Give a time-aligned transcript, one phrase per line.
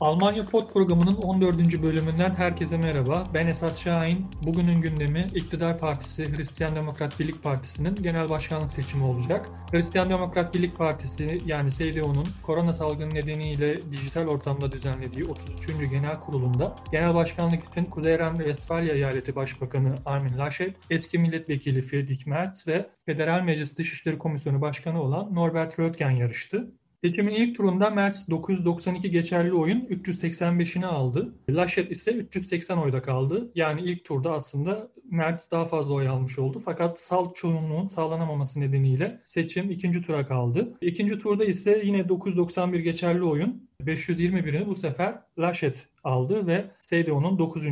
[0.00, 1.82] Almanya Pod programının 14.
[1.82, 3.24] bölümünden herkese merhaba.
[3.34, 4.26] Ben Esat Şahin.
[4.46, 9.50] Bugünün gündemi İktidar Partisi Hristiyan Demokrat Birlik Partisi'nin genel başkanlık seçimi olacak.
[9.70, 15.90] Hristiyan Demokrat Birlik Partisi yani CDU'nun korona salgını nedeniyle dijital ortamda düzenlediği 33.
[15.90, 22.66] Genel Kurulu'nda genel başkanlık için Kuzey Ren-Vestfalya Eyaleti Başbakanı Armin Laschet, eski milletvekili Friedrich Merz
[22.66, 26.72] ve Federal Meclis Dışişleri Komisyonu Başkanı olan Norbert Röttgen yarıştı.
[27.04, 31.34] Seçimin ilk turunda Merz 992 geçerli oyun 385'ini aldı.
[31.50, 33.50] Laschet ise 380 oyda kaldı.
[33.54, 36.62] Yani ilk turda aslında Merz daha fazla oy almış oldu.
[36.64, 40.78] Fakat salt çoğunluğun sağlanamaması nedeniyle seçim ikinci tura kaldı.
[40.80, 47.64] İkinci turda ise yine 991 geçerli oyun 521'ini bu sefer Laschet aldı ve CDU'nun 9.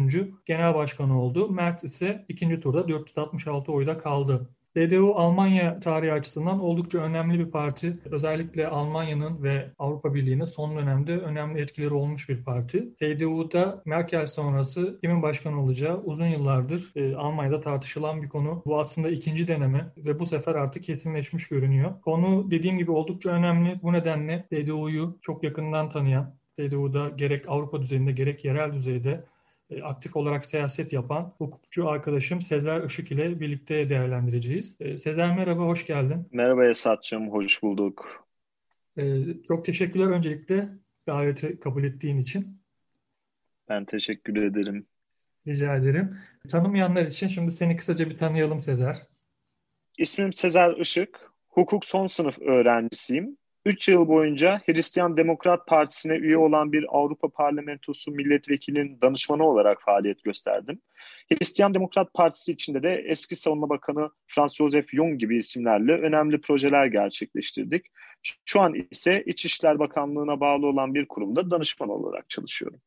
[0.47, 1.49] genel başkanı oldu.
[1.51, 4.51] Merz ise ikinci turda 466 oyda kaldı.
[4.77, 7.93] CDU Almanya tarihi açısından oldukça önemli bir parti.
[8.11, 12.89] Özellikle Almanya'nın ve Avrupa Birliği'nin son dönemde önemli etkileri olmuş bir parti.
[12.99, 18.63] CDU'da Merkel sonrası kimin başkan olacağı uzun yıllardır e, Almanya'da tartışılan bir konu.
[18.67, 22.01] Bu aslında ikinci deneme ve bu sefer artık kesinleşmiş görünüyor.
[22.01, 23.81] Konu dediğim gibi oldukça önemli.
[23.83, 29.25] Bu nedenle CDU'yu çok yakından tanıyan, CDU'da gerek Avrupa düzeyinde gerek yerel düzeyde
[29.83, 34.77] aktif olarak siyaset yapan hukukçu arkadaşım Sezer Işık ile birlikte değerlendireceğiz.
[34.81, 36.29] E, Sezer merhaba, hoş geldin.
[36.33, 38.27] Merhaba Esat'cığım, hoş bulduk.
[38.99, 40.69] E, çok teşekkürler öncelikle
[41.07, 42.61] daveti kabul ettiğin için.
[43.69, 44.87] Ben teşekkür ederim.
[45.47, 46.19] Rica ederim.
[46.49, 49.07] Tanımayanlar için şimdi seni kısaca bir tanıyalım Sezer.
[49.99, 51.31] İsmim Sezer Işık.
[51.49, 53.37] Hukuk son sınıf öğrencisiyim.
[53.67, 60.25] 3 yıl boyunca Hristiyan Demokrat Partisi'ne üye olan bir Avrupa Parlamentosu milletvekilinin danışmanı olarak faaliyet
[60.25, 60.81] gösterdim.
[61.33, 66.87] Hristiyan Demokrat Partisi içinde de eski Savunma Bakanı Franz Josef Jung gibi isimlerle önemli projeler
[66.87, 67.87] gerçekleştirdik.
[68.45, 72.81] Şu an ise İçişler Bakanlığı'na bağlı olan bir kurumda danışman olarak çalışıyorum.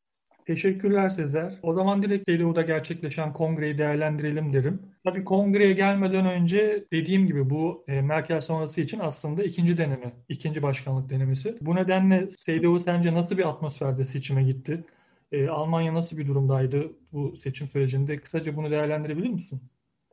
[0.48, 1.58] Teşekkürler Sezer.
[1.62, 4.82] O zaman direkt CDU'da gerçekleşen kongreyi değerlendirelim derim.
[5.04, 10.62] Tabii kongreye gelmeden önce dediğim gibi bu e, Merkel sonrası için aslında ikinci deneme, ikinci
[10.62, 11.58] başkanlık denemesi.
[11.60, 14.84] Bu nedenle CDU sence nasıl bir atmosferde seçime gitti?
[15.32, 18.20] E, Almanya nasıl bir durumdaydı bu seçim sürecinde?
[18.20, 19.60] Kısaca bunu değerlendirebilir misin?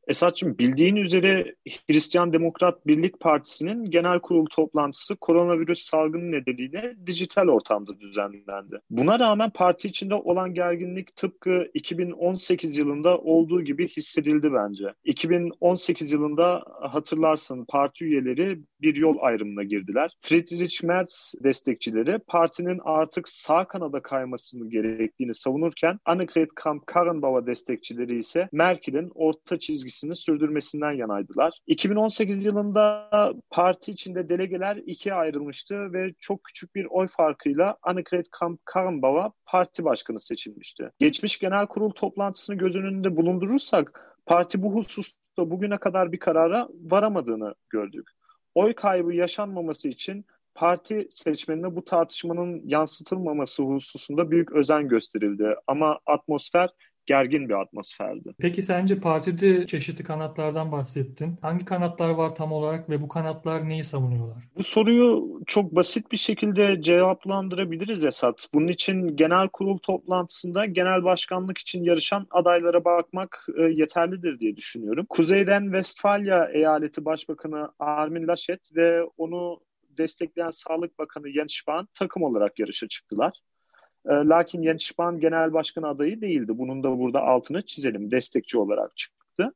[0.08, 1.56] Esat'cığım bildiğin üzere
[1.90, 8.80] Hristiyan Demokrat Birlik Partisi'nin genel kurul toplantısı koronavirüs salgını nedeniyle dijital ortamda düzenlendi.
[8.90, 14.94] Buna rağmen parti içinde olan gerginlik tıpkı 2018 yılında olduğu gibi hissedildi bence.
[15.04, 20.12] 2018 yılında hatırlarsın parti üyeleri bir yol ayrımına girdiler.
[20.20, 29.12] Friedrich Merz destekçileri partinin artık sağ kanada kaymasını gerektiğini savunurken Annegret Kramp-Karrenbauer destekçileri ise Merkel'in
[29.16, 31.60] orta çizgisi ilişkisini sürdürmesinden yanaydılar.
[31.68, 33.10] 2018 yılında
[33.50, 40.20] parti içinde delegeler ikiye ayrılmıştı ve çok küçük bir oy farkıyla Annegret Kramp-Karrenbauer parti başkanı
[40.20, 40.92] seçilmişti.
[41.00, 47.56] Geçmiş genel kurul toplantısını göz önünde bulundurursak parti bu hususta bugüne kadar bir karara varamadığını
[47.70, 48.10] gördük.
[48.56, 55.56] Oy kaybı yaşanmaması için parti seçmenine bu tartışmanın yansıtılmaması hususunda büyük özen gösterildi.
[55.68, 56.70] Ama atmosfer
[57.06, 58.34] gergin bir atmosferdi.
[58.40, 61.38] Peki sence partide çeşitli kanatlardan bahsettin.
[61.42, 64.44] Hangi kanatlar var tam olarak ve bu kanatlar neyi savunuyorlar?
[64.58, 68.48] Bu soruyu çok basit bir şekilde cevaplandırabiliriz Esat.
[68.54, 75.06] Bunun için genel kurul toplantısında genel başkanlık için yarışan adaylara bakmak e, yeterlidir diye düşünüyorum.
[75.10, 79.60] Kuzeyden Westfalia eyaleti başbakanı Armin Laschet ve onu
[79.98, 83.34] destekleyen Sağlık Bakanı Jens Spahn takım olarak yarışa çıktılar.
[84.10, 86.52] E, lakin Jens Spahn genel başkan adayı değildi.
[86.58, 88.12] Bunun da burada altını çizelim.
[88.12, 89.54] Destekçi olarak çıktı.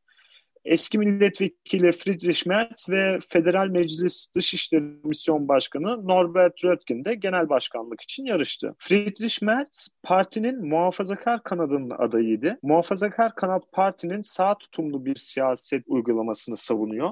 [0.66, 8.02] Eski milletvekili Friedrich Merz ve Federal Meclis Dışişleri Misyon Başkanı Norbert Röttgen de genel başkanlık
[8.02, 8.76] için yarıştı.
[8.78, 12.60] Friedrich Merz partinin muhafazakar kanadının adayıydı.
[12.64, 17.10] Muhafazakar kanat partinin sağ tutumlu bir siyaset uygulamasını savunuyor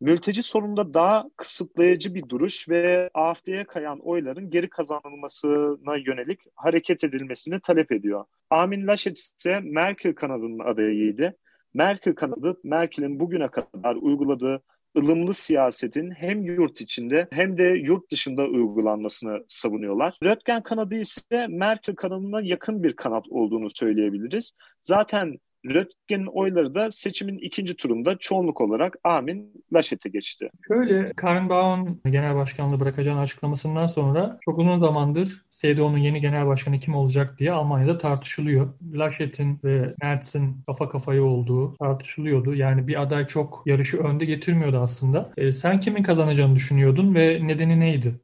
[0.00, 7.60] mülteci sorununda daha kısıtlayıcı bir duruş ve AFD'ye kayan oyların geri kazanılmasına yönelik hareket edilmesini
[7.60, 8.24] talep ediyor.
[8.50, 11.36] Amin Laschet ise Merkel kanadının adayıydı.
[11.74, 14.62] Merkel kanadı Merkel'in bugüne kadar uyguladığı
[14.98, 20.18] ılımlı siyasetin hem yurt içinde hem de yurt dışında uygulanmasını savunuyorlar.
[20.24, 24.52] Röttgen kanadı ise Merkel kanadına yakın bir kanat olduğunu söyleyebiliriz.
[24.82, 30.50] Zaten Röttgen'in oyları da seçimin ikinci turunda çoğunluk olarak Amin Laşet'e geçti.
[30.68, 36.78] Şöyle Karin Baun genel başkanlığı bırakacağını açıklamasından sonra çok uzun zamandır CDU'nun yeni genel başkanı
[36.78, 38.74] kim olacak diye Almanya'da tartışılıyor.
[38.94, 42.54] Laşet'in ve Merz'in kafa kafaya olduğu tartışılıyordu.
[42.54, 45.32] Yani bir aday çok yarışı önde getirmiyordu aslında.
[45.36, 48.14] E, sen kimin kazanacağını düşünüyordun ve nedeni neydi?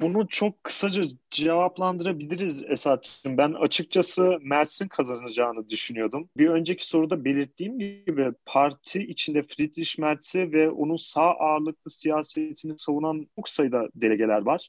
[0.00, 3.38] Bunu çok kısaca cevaplandırabiliriz Esat'cığım.
[3.38, 6.28] Ben açıkçası Mersin kazanacağını düşünüyordum.
[6.36, 13.26] Bir önceki soruda belirttiğim gibi parti içinde Friedrich Merz'i ve onun sağ ağırlıklı siyasetini savunan
[13.36, 14.68] çok sayıda delegeler var.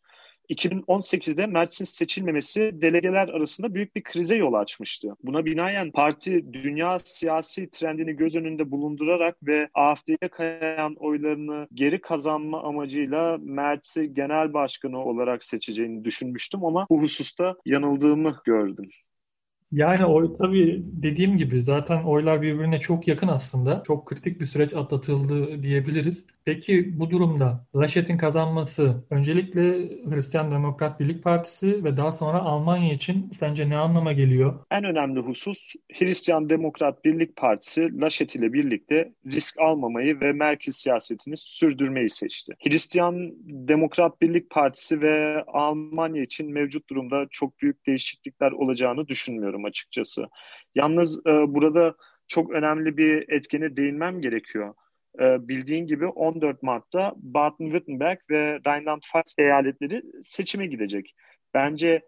[0.50, 5.16] 2018'de Mersin seçilmemesi delegeler arasında büyük bir krize yol açmıştı.
[5.24, 12.64] Buna binaen parti dünya siyasi trendini göz önünde bulundurarak ve AFD'ye kayan oylarını geri kazanma
[12.64, 18.90] amacıyla Mert'i genel başkanı olarak seçeceğini düşünmüştüm ama bu hususta yanıldığımı gördüm.
[19.72, 23.84] Yani oy tabii dediğim gibi zaten oylar birbirine çok yakın aslında.
[23.88, 26.28] Çok kritik bir süreç atlatıldı diyebiliriz.
[26.46, 29.62] Peki bu durumda Laschet'in kazanması öncelikle
[30.10, 34.60] Hristiyan Demokrat Birlik Partisi ve daha sonra Almanya için sence ne anlama geliyor?
[34.72, 41.38] En önemli husus Hristiyan Demokrat Birlik Partisi Laschet ile birlikte risk almamayı ve Merkel siyasetini
[41.38, 42.54] sürdürmeyi seçti.
[42.68, 50.28] Hristiyan Demokrat Birlik Partisi ve Almanya için mevcut durumda çok büyük değişiklikler olacağını düşünmüyorum açıkçası.
[50.76, 51.96] Yalnız e, burada
[52.28, 54.74] çok önemli bir etkene değinmem gerekiyor.
[55.20, 61.16] E, bildiğin gibi 14 Mart'ta Baden-Württemberg ve Rheinland-Pfalz eyaletleri seçime gidecek.
[61.54, 62.02] Bence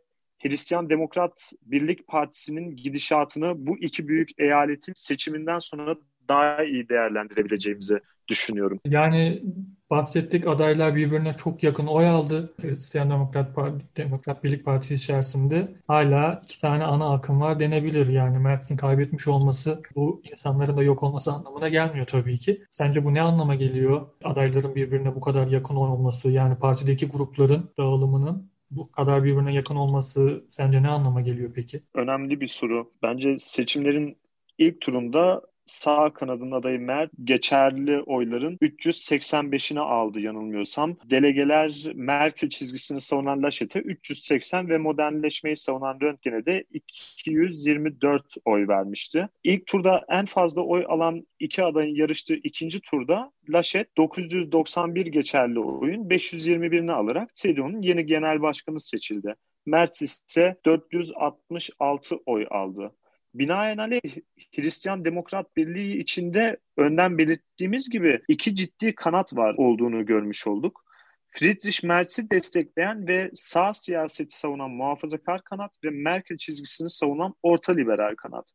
[0.43, 5.95] Hristiyan Demokrat Birlik Partisi'nin gidişatını bu iki büyük eyaletin seçiminden sonra
[6.27, 7.99] daha iyi değerlendirebileceğimizi
[8.31, 8.79] düşünüyorum.
[8.85, 9.43] Yani
[9.89, 12.53] bahsettik adaylar birbirine çok yakın oy aldı.
[12.61, 18.07] Hristiyan Demokrat Parti, Demokrat Birlik Partisi içerisinde hala iki tane ana akım var denebilir.
[18.07, 22.63] Yani Mertz'in kaybetmiş olması bu insanların da yok olması anlamına gelmiyor tabii ki.
[22.69, 24.07] Sence bu ne anlama geliyor?
[24.23, 30.43] Adayların birbirine bu kadar yakın olması yani partideki grupların dağılımının bu kadar birbirine yakın olması
[30.49, 31.81] sence ne anlama geliyor peki?
[31.95, 32.91] Önemli bir soru.
[33.03, 34.17] Bence seçimlerin
[34.57, 40.97] ilk turunda sağ kanadın adayı Mert geçerli oyların 385'ini aldı yanılmıyorsam.
[41.09, 49.29] Delegeler Merkel çizgisini savunan Laşet'e 380 ve modernleşmeyi savunan Röntgen'e de 224 oy vermişti.
[49.43, 56.09] İlk turda en fazla oy alan iki adayın yarıştığı ikinci turda Laşet 991 geçerli oyun
[56.09, 59.35] 521'ini alarak CDU'nun yeni genel başkanı seçildi.
[59.65, 62.91] Merz ise 466 oy aldı.
[63.33, 64.15] Binaenaleyh
[64.55, 70.85] Hristiyan Demokrat Birliği içinde önden belirttiğimiz gibi iki ciddi kanat var olduğunu görmüş olduk.
[71.29, 78.15] Friedrich Merz'i destekleyen ve sağ siyaseti savunan muhafazakar kanat ve Merkel çizgisini savunan orta liberal
[78.15, 78.45] kanat.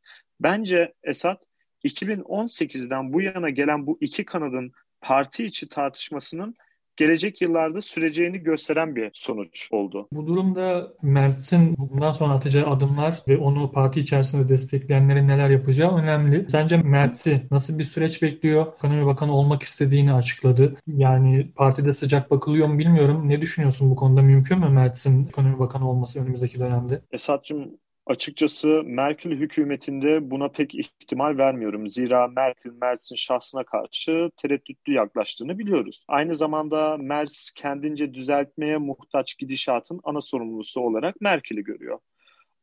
[0.40, 1.36] Bence Esad
[1.84, 6.54] 2018'den bu yana gelen bu iki kanadın parti içi tartışmasının
[6.96, 10.08] gelecek yıllarda süreceğini gösteren bir sonuç oldu.
[10.12, 16.46] Bu durumda Mertz'in bundan sonra atacağı adımlar ve onu parti içerisinde destekleyenlerin neler yapacağı önemli.
[16.48, 18.66] Sence Mertz'i nasıl bir süreç bekliyor?
[18.76, 20.76] Ekonomi Bakanı olmak istediğini açıkladı.
[20.86, 23.28] Yani partide sıcak bakılıyor mu bilmiyorum.
[23.28, 24.22] Ne düşünüyorsun bu konuda?
[24.22, 27.02] Mümkün mü Mertz'in ekonomi bakanı olması önümüzdeki dönemde?
[27.12, 31.88] Esat'cığım Açıkçası Merkel hükümetinde buna pek ihtimal vermiyorum.
[31.88, 36.04] Zira Merkel Merz'in şahsına karşı tereddütlü yaklaştığını biliyoruz.
[36.08, 41.98] Aynı zamanda Merz kendince düzeltmeye muhtaç gidişatın ana sorumlusu olarak Merkel'i görüyor.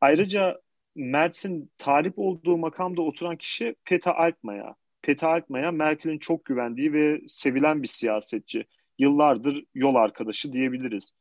[0.02, 0.62] Ayrıca
[0.96, 4.74] Merz'in talip olduğu makamda oturan kişi Peter Altmaier.
[5.02, 8.66] Peter Altmaier Merkel'in çok güvendiği ve sevilen bir siyasetçi.
[9.00, 11.14] Yıllardır yol arkadaşı diyebiliriz.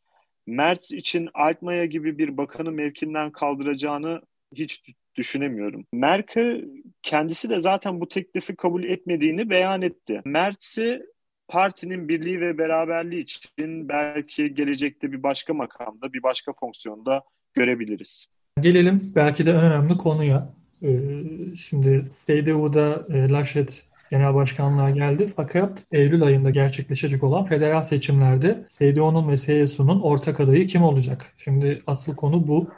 [0.47, 4.23] Merz için Altmaier gibi bir bakanı mevkinden kaldıracağını
[4.55, 4.83] hiç
[5.15, 5.87] düşünemiyorum.
[5.93, 6.65] Merkel
[7.03, 10.23] kendisi de zaten bu teklifi kabul etmediğini beyan etti.
[10.25, 11.03] Merz'i
[11.49, 17.23] partinin birliği ve beraberliği için belki gelecekte bir başka makamda, bir başka fonksiyonda
[17.55, 18.27] görebiliriz.
[18.61, 20.55] Gelelim belki de en önemli konuya.
[20.83, 21.23] Ee,
[21.57, 25.33] şimdi CDU'da e, Laschet genel başkanlığa geldi.
[25.37, 31.33] Fakat Eylül ayında gerçekleşecek olan federal seçimlerde CDU'nun ve CSU'nun ortak adayı kim olacak?
[31.37, 32.69] Şimdi asıl konu bu.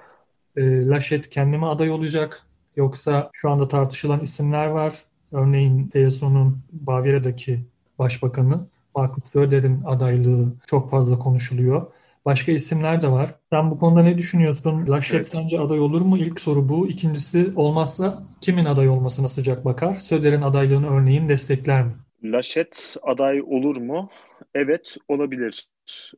[0.57, 2.43] E, Laschet kendime aday olacak?
[2.77, 4.95] Yoksa şu anda tartışılan isimler var.
[5.33, 7.61] Örneğin CSU'nun Bavyera'daki
[7.99, 11.87] başbakanı Markus Söder'in adaylığı çok fazla konuşuluyor.
[12.25, 13.35] Başka isimler de var.
[13.51, 14.87] Sen bu konuda ne düşünüyorsun?
[14.89, 15.29] Laşet evet.
[15.29, 16.19] sence aday olur mu?
[16.19, 16.89] İlk soru bu.
[16.89, 19.95] İkincisi olmazsa kimin aday olmasına sıcak bakar?
[19.95, 21.93] Söder'in adaylığını örneğin destekler mi?
[22.25, 24.11] Laşet aday olur mu?
[24.55, 25.67] Evet olabilir.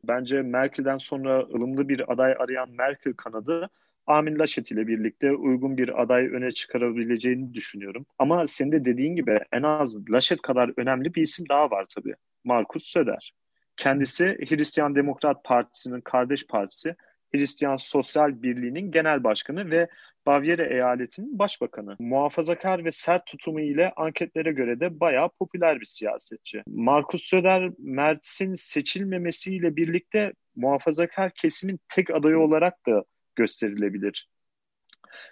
[0.03, 3.69] Bence Merkel'den sonra ılımlı bir aday arayan Merkel kanadı
[4.07, 8.05] Amin Laşet ile birlikte uygun bir aday öne çıkarabileceğini düşünüyorum.
[8.19, 12.15] Ama senin de dediğin gibi en az Laşet kadar önemli bir isim daha var tabii.
[12.43, 13.33] Markus Söder.
[13.77, 16.95] Kendisi Hristiyan Demokrat Partisi'nin kardeş partisi
[17.35, 19.87] Hristiyan Sosyal Birliği'nin genel başkanı ve
[20.25, 21.95] Bavyera eyaletinin başbakanı.
[21.99, 26.63] Muhafazakar ve sert tutumu ile anketlere göre de bayağı popüler bir siyasetçi.
[26.67, 33.03] Markus Söder, Mertz'in seçilmemesiyle birlikte muhafazakar kesimin tek adayı olarak da
[33.35, 34.29] gösterilebilir.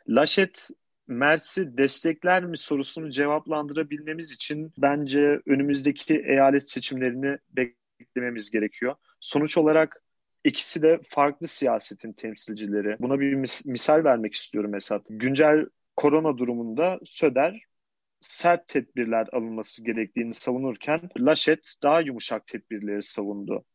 [0.09, 0.69] Laşet
[1.07, 7.37] Mersi destekler mi sorusunu cevaplandırabilmemiz için bence önümüzdeki eyalet seçimlerini
[7.99, 8.95] beklememiz gerekiyor.
[9.19, 10.03] Sonuç olarak
[10.43, 12.97] ikisi de farklı siyasetin temsilcileri.
[12.99, 15.05] Buna bir mis- misal vermek istiyorum Esat.
[15.09, 17.61] Güncel korona durumunda Söder
[18.19, 23.65] sert tedbirler alınması gerektiğini savunurken Laşet daha yumuşak tedbirleri savundu.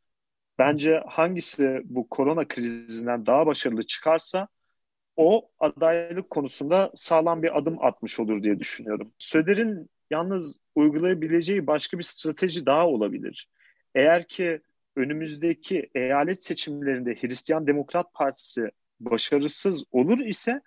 [0.58, 4.48] Bence hangisi bu korona krizinden daha başarılı çıkarsa
[5.16, 9.12] o adaylık konusunda sağlam bir adım atmış olur diye düşünüyorum.
[9.18, 13.48] Söder'in yalnız uygulayabileceği başka bir strateji daha olabilir.
[13.94, 14.60] Eğer ki
[14.96, 18.70] önümüzdeki eyalet seçimlerinde Hristiyan Demokrat Partisi
[19.00, 20.60] başarısız olur ise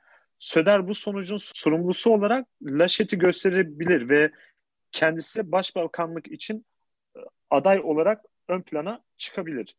[0.43, 4.31] Söder bu sonucun sorumlusu olarak Laşet'i gösterebilir ve
[4.91, 6.65] kendisi başbakanlık için
[7.15, 9.75] e, aday olarak ön plana çıkabilir.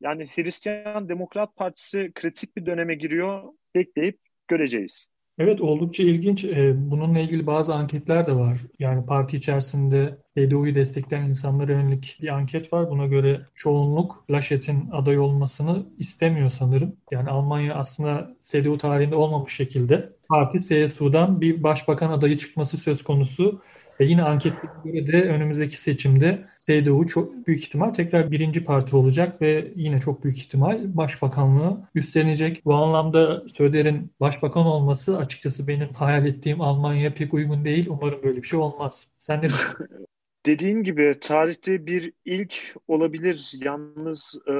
[0.00, 3.52] Yani Hristiyan Demokrat Partisi kritik bir döneme giriyor.
[3.74, 5.08] Bekleyip göreceğiz.
[5.42, 6.44] Evet oldukça ilginç.
[6.44, 8.58] Ee, bununla ilgili bazı anketler de var.
[8.78, 12.90] Yani parti içerisinde CDU'yu destekleyen insanlara yönelik bir anket var.
[12.90, 16.96] Buna göre çoğunluk Laschet'in aday olmasını istemiyor sanırım.
[17.10, 23.62] Yani Almanya aslında CDU tarihinde olmamış şekilde parti CSU'dan bir başbakan adayı çıkması söz konusu.
[24.00, 29.42] Ve yine anketlere göre de önümüzdeki seçimde CDU çok büyük ihtimal tekrar birinci parti olacak
[29.42, 32.64] ve yine çok büyük ihtimal başbakanlığı üstlenecek.
[32.64, 37.86] Bu anlamda Söder'in başbakan olması açıkçası benim hayal ettiğim Almanya'ya pek uygun değil.
[37.90, 39.12] Umarım böyle bir şey olmaz.
[39.18, 39.86] Sen ne düşünüyorsun?
[40.46, 43.52] Dediğim gibi tarihte bir ilk olabilir.
[43.60, 44.52] Yalnız e,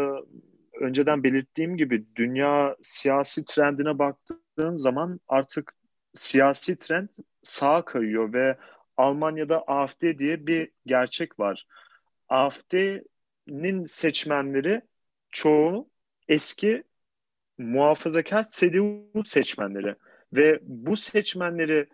[0.81, 5.75] önceden belirttiğim gibi dünya siyasi trendine baktığın zaman artık
[6.15, 7.09] siyasi trend
[7.43, 8.57] sağa kayıyor ve
[8.97, 11.67] Almanya'da AfD diye bir gerçek var.
[12.29, 14.83] AfD'nin seçmenleri
[15.31, 15.89] çoğu
[16.29, 16.85] eski
[17.59, 19.95] muhafazakar CDU seçmenleri
[20.33, 21.89] ve bu seçmenleri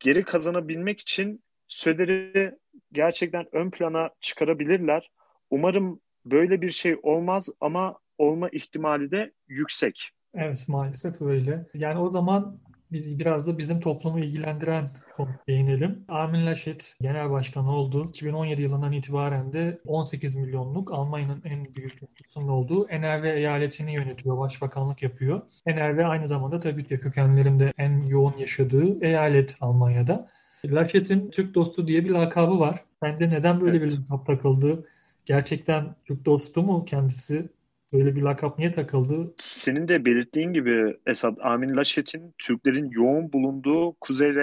[0.00, 2.58] geri kazanabilmek için Söder'i
[2.92, 5.10] gerçekten ön plana çıkarabilirler.
[5.50, 10.10] Umarım böyle bir şey olmaz ama olma ihtimali de yüksek.
[10.34, 11.66] Evet maalesef öyle.
[11.74, 12.60] Yani o zaman
[12.92, 16.04] biz biraz da bizim toplumu ilgilendiren konu değinelim.
[16.08, 18.06] Armin Laschet genel başkan oldu.
[18.08, 25.02] 2017 yılından itibaren de 18 milyonluk Almanya'nın en büyük nüfusunun olduğu NRV eyaletini yönetiyor, başbakanlık
[25.02, 25.42] yapıyor.
[25.66, 30.28] NRV aynı zamanda tabii ki kökenlerin de en yoğun yaşadığı eyalet Almanya'da.
[30.64, 32.84] Laschet'in Türk dostu diye bir lakabı var.
[33.02, 34.86] Bende neden böyle bir lakap takıldı?
[35.24, 37.48] Gerçekten Türk dostu mu kendisi?
[37.94, 39.34] Böyle bir lakap niye takıldı?
[39.38, 44.34] Senin de belirttiğin gibi Esad Amin Laşet'in Türklerin yoğun bulunduğu Kuzey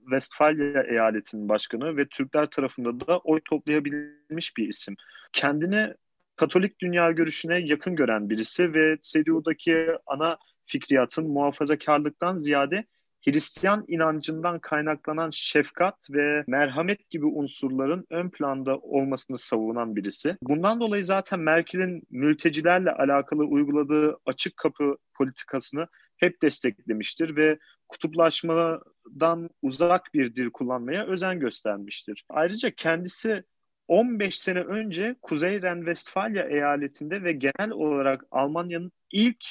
[0.00, 4.94] Westfalia eyaletinin başkanı ve Türkler tarafında da oy toplayabilmiş bir isim.
[5.32, 5.94] Kendini
[6.36, 12.84] Katolik dünya görüşüne yakın gören birisi ve CDU'daki ana fikriyatın muhafazakarlıktan ziyade
[13.26, 20.36] Hristiyan inancından kaynaklanan şefkat ve merhamet gibi unsurların ön planda olmasını savunan birisi.
[20.42, 27.58] Bundan dolayı zaten Merkel'in mültecilerle alakalı uyguladığı açık kapı politikasını hep desteklemiştir ve
[27.88, 32.24] kutuplaşmadan uzak bir dil kullanmaya özen göstermiştir.
[32.28, 33.44] Ayrıca kendisi
[33.88, 39.44] 15 sene önce Kuzey Ren-Vestfalya eyaletinde ve genel olarak Almanya'nın ilk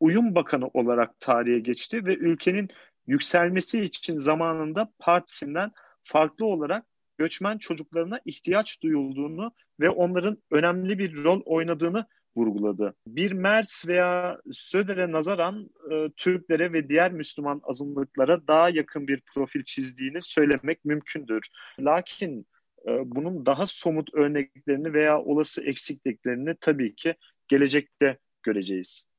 [0.00, 2.68] uyum bakanı olarak tarihe geçti ve ülkenin
[3.06, 6.86] yükselmesi için zamanında partisinden farklı olarak
[7.18, 12.06] göçmen çocuklarına ihtiyaç duyulduğunu ve onların önemli bir rol oynadığını
[12.36, 12.94] vurguladı.
[13.06, 19.64] Bir Merz veya Söder'e nazaran e, Türklere ve diğer Müslüman azınlıklara daha yakın bir profil
[19.64, 21.48] çizdiğini söylemek mümkündür.
[21.80, 22.46] Lakin
[22.88, 27.14] e, bunun daha somut örneklerini veya olası eksikliklerini tabii ki
[27.48, 29.13] gelecekte göreceğiz.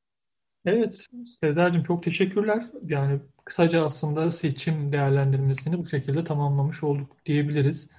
[0.66, 1.06] Evet,
[1.40, 2.62] Sezer'cim çok teşekkürler.
[2.86, 7.90] Yani kısaca aslında seçim değerlendirmesini bu şekilde tamamlamış olduk diyebiliriz.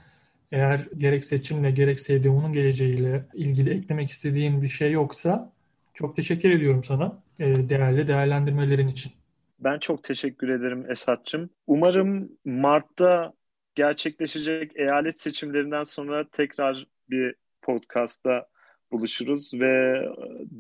[0.52, 5.52] Eğer gerek seçimle gerek SDU'nun geleceğiyle ilgili eklemek istediğin bir şey yoksa
[5.94, 9.12] çok teşekkür ediyorum sana e, değerli değerlendirmelerin için.
[9.60, 11.50] Ben çok teşekkür ederim Esat'cığım.
[11.68, 13.34] Umarım Mart'ta
[13.76, 18.48] gerçekleşecek eyalet seçimlerinden sonra tekrar bir podcast'ta
[18.92, 20.06] buluşuruz ve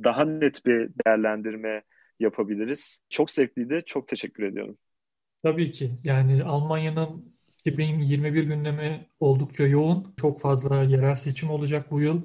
[0.03, 1.83] daha net bir değerlendirme
[2.19, 3.01] yapabiliriz.
[3.09, 3.83] Çok zevkliydi.
[3.85, 4.77] Çok teşekkür ediyorum.
[5.43, 5.91] Tabii ki.
[6.03, 10.13] Yani Almanya'nın 2021 gündemi oldukça yoğun.
[10.17, 12.21] Çok fazla yerel seçim olacak bu yıl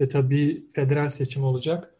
[0.00, 1.94] ve tabii federal seçim olacak.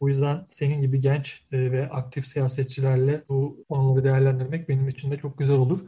[0.00, 5.16] Bu yüzden senin gibi genç e, ve aktif siyasetçilerle bu konuları değerlendirmek benim için de
[5.16, 5.78] çok güzel olur.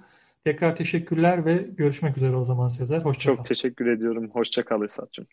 [0.45, 3.01] Tekrar teşekkürler ve görüşmek üzere o zaman Sezer.
[3.01, 4.31] Hoşça Çok teşekkür ediyorum.
[4.31, 5.27] Hoşça kal Esat'cığım.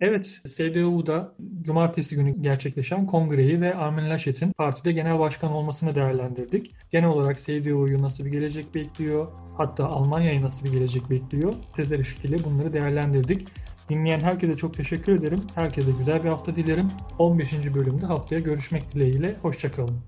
[0.00, 6.74] Evet, CDU'da cumartesi günü gerçekleşen kongreyi ve Armin Laschet'in partide genel başkan olmasını değerlendirdik.
[6.90, 12.38] Genel olarak CDU'yu nasıl bir gelecek bekliyor, hatta Almanya'yı nasıl bir gelecek bekliyor, tezler ışıkıyla
[12.44, 13.48] bunları değerlendirdik.
[13.88, 15.40] Dinleyen herkese çok teşekkür ederim.
[15.54, 16.88] Herkese güzel bir hafta dilerim.
[17.18, 17.52] 15.
[17.74, 19.36] bölümde haftaya görüşmek dileğiyle.
[19.42, 20.00] Hoşçakalın.